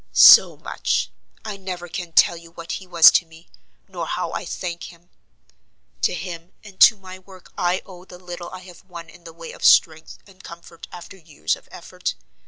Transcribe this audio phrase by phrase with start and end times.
[0.13, 1.11] "So much!
[1.45, 3.49] I never can tell you what he was to me,
[3.87, 5.11] nor how I thank him.
[6.01, 9.31] To him, and to my work I owe the little I have won in the
[9.33, 12.15] way of strength and comfort after years of effort.